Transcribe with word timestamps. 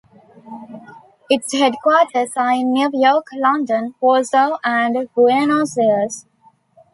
Its 1.29 1.53
headquarters 1.53 2.31
are 2.35 2.53
in 2.53 2.73
New 2.73 2.89
York, 2.91 3.27
London, 3.35 3.93
Warsaw 4.01 4.57
and 4.63 5.07
Buenos 5.13 5.77
Aires. 5.77 6.25